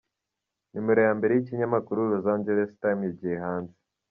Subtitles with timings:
[0.73, 3.75] Numero ya mbere y’ikinyamakuru Los Angeles Times yagiye hanze.